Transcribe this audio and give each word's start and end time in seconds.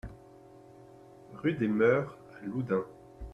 Rue 1.35 1.53
des 1.53 1.67
Meures 1.67 2.17
à 2.41 2.45
Loudun 2.47 2.85